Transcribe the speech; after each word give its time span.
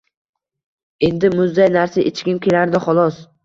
Endi 1.11 1.31
muzday 1.41 1.71
narsa 1.77 2.09
ichgim 2.15 2.43
kelardi, 2.49 2.85
xolos 2.91 3.25